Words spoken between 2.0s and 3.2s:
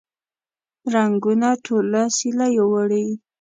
سیلیو وړي